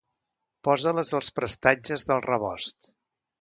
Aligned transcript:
Posa-les 0.67 1.11
als 1.17 1.29
prestatges 1.41 2.07
del 2.09 2.25
rebost. 2.29 2.91